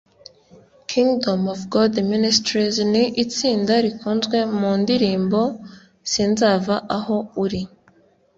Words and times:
Kingdom 0.87 1.41
of 1.53 1.61
God 1.73 1.93
Ministries 2.13 2.75
ni 2.91 3.03
itsinda 3.23 3.73
rikunzwe 3.85 4.37
mu 4.59 4.71
ndirimbo; 4.81 5.41
Sinzava 6.11 6.75
aho 6.97 7.17
uri 7.43 7.61